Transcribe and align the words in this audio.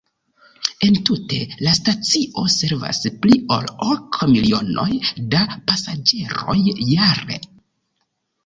Entute, 0.85 1.41
la 1.65 1.73
stacio 1.79 2.45
servas 2.55 3.03
pli 3.25 3.37
ol 3.57 3.69
ok 3.91 4.19
milionoj 4.33 4.89
da 5.35 5.45
pasaĝeroj 5.69 6.59
jare. 6.97 7.39